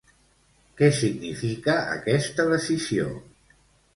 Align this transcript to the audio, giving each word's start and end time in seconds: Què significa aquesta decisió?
Què 0.79 0.87
significa 0.99 1.75
aquesta 1.97 2.47
decisió? 2.53 3.07